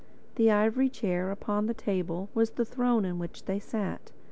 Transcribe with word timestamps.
The 0.33 0.49
ivory 0.49 0.89
chair 0.89 1.29
upon 1.29 1.67
the 1.67 1.75
table 1.75 2.31
was 2.33 2.49
the 2.53 2.65
throne 2.65 3.05
in 3.05 3.19
which 3.19 3.45
they 3.45 3.59
sat. 3.59 4.11